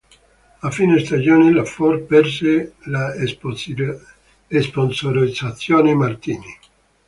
A 0.61 0.69
fine 0.71 0.97
stagione 1.05 1.53
la 1.53 1.63
Ford 1.63 2.07
perse 2.07 2.73
la 2.85 3.11
sponsorizzazione 4.57 5.93
Martini. 5.93 6.57